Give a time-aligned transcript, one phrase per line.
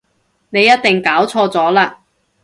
[0.49, 1.97] 你一定搞錯咗喇